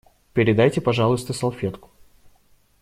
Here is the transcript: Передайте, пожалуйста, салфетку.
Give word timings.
Передайте, 0.33 0.81
пожалуйста, 0.81 1.31
салфетку. 1.31 1.91